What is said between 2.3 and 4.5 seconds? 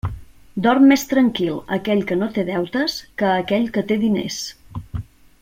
té deutes que aquell que té diners.